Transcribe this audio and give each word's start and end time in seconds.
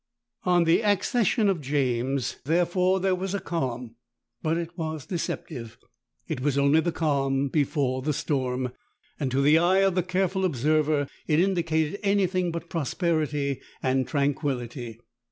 On 0.45 0.63
the 0.63 0.81
accession 0.81 1.47
of 1.47 1.61
James, 1.61 2.37
therefore, 2.45 2.99
there 2.99 3.13
was 3.13 3.35
a 3.35 3.39
calm: 3.39 3.97
but 4.41 4.57
it 4.57 4.75
was 4.75 5.05
deceptive: 5.05 5.77
it 6.27 6.41
was 6.41 6.57
only 6.57 6.79
the 6.79 6.91
calm 6.91 7.49
before 7.49 8.01
the 8.01 8.11
storm; 8.11 8.73
and 9.19 9.29
to 9.29 9.41
the 9.43 9.59
eye 9.59 9.77
of 9.81 9.93
the 9.93 10.01
careful 10.01 10.43
observer, 10.43 11.05
it 11.27 11.39
indicated 11.39 11.99
any 12.01 12.25
thing 12.25 12.49
but 12.51 12.67
prosperity 12.67 13.61
and 13.83 14.07
tranquillity. 14.07 14.97